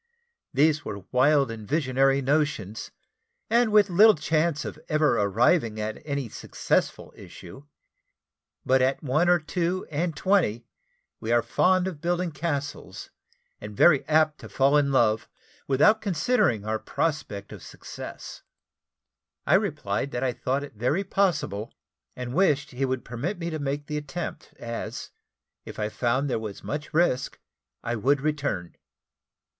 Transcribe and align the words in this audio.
These 0.51 0.83
were 0.83 1.03
wild 1.11 1.51
and 1.51 1.67
visionary 1.67 2.23
notions, 2.23 2.89
and 3.51 3.71
with 3.71 3.87
little 3.91 4.15
chance 4.15 4.65
of 4.65 4.79
ever 4.89 5.19
arriving 5.21 5.79
at 5.79 6.01
any 6.03 6.27
successful 6.27 7.13
issue; 7.15 7.65
but 8.65 8.81
at 8.81 9.03
one 9.03 9.29
or 9.29 9.37
two 9.37 9.85
and 9.91 10.15
twenty, 10.17 10.65
we 11.19 11.31
are 11.31 11.43
fond 11.43 11.85
of 11.85 12.01
building 12.01 12.31
castles, 12.31 13.11
and 13.59 13.77
very 13.77 14.03
apt 14.07 14.39
to 14.39 14.49
fall 14.49 14.75
in 14.75 14.91
love, 14.91 15.29
without 15.67 16.01
considering 16.01 16.65
our 16.65 16.79
prospect 16.79 17.51
of 17.53 17.61
success. 17.61 18.41
I 19.45 19.53
replied 19.53 20.09
that 20.13 20.23
I 20.23 20.33
thought 20.33 20.63
it 20.63 20.73
very 20.73 21.03
possible, 21.03 21.75
and 22.15 22.33
wished 22.33 22.71
he 22.71 22.85
would 22.85 23.05
permit 23.05 23.37
me 23.37 23.51
to 23.51 23.59
make 23.59 23.85
the 23.85 23.97
attempt, 23.97 24.55
as, 24.57 25.11
if 25.63 25.77
I 25.77 25.89
found 25.89 26.27
there 26.27 26.39
were 26.39 26.55
much 26.63 26.91
risk, 26.91 27.37
I 27.83 27.95
would 27.95 28.19
return. 28.19 28.75